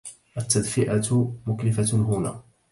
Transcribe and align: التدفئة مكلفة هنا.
التدفئة 0.37 1.35
مكلفة 1.47 1.97
هنا. 2.03 2.43